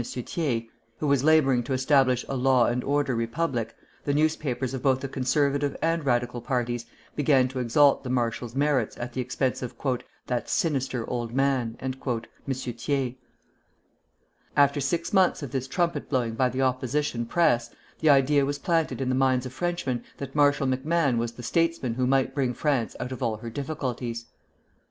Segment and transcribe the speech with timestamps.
[0.03, 0.63] Thiers,
[0.97, 5.07] who was laboring to establish a law and order Republic, the newspapers of both the
[5.07, 9.75] Conservative and Radical parties began to exalt the marshal's merits at the expense of
[10.25, 11.93] "that sinister old man," M.
[12.53, 13.13] Thiers.
[14.57, 19.01] After six months of this trumpet blowing by the opposition Press, the idea was planted
[19.01, 22.95] in the minds of Frenchmen that Marshal MacMahon was the statesman who might bring France
[22.99, 24.25] out of all her difficulties.